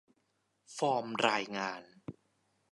[0.77, 1.81] ฟอร์มรายงาน